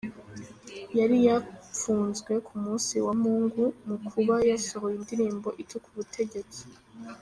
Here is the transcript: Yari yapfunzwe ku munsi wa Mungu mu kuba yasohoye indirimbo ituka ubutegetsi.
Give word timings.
Yari 0.99 1.17
yapfunzwe 1.27 2.33
ku 2.45 2.53
munsi 2.63 2.93
wa 3.05 3.13
Mungu 3.23 3.63
mu 3.87 3.97
kuba 4.09 4.35
yasohoye 4.49 4.95
indirimbo 4.97 5.47
ituka 5.61 5.87
ubutegetsi. 5.91 6.61